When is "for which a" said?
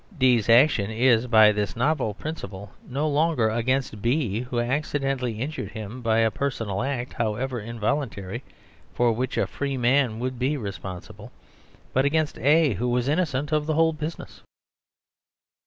8.95-9.45